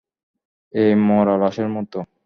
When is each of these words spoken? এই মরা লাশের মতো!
এই 0.73 0.91
মরা 1.07 1.35
লাশের 1.37 1.69
মতো! 1.75 1.97